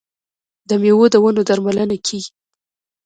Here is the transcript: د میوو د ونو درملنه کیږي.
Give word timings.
د 0.69 0.71
میوو 0.81 1.05
د 1.13 1.15
ونو 1.23 1.41
درملنه 1.49 1.95
کیږي. 2.05 2.31